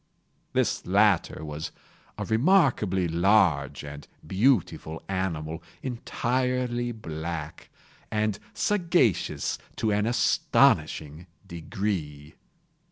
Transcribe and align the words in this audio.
This 0.53 0.83
latter 0.87 1.45
was 1.45 1.71
a 2.17 2.25
remarkably 2.25 3.07
large 3.07 3.83
and 3.83 4.07
beautiful 4.25 4.99
animal, 5.07 5.61
entirely 5.83 6.91
black, 6.91 7.69
and 8.09 8.39
sagacious 8.55 9.59
to 9.75 9.91
an 9.91 10.07
astonishing 10.07 11.27
degree. 11.45 12.33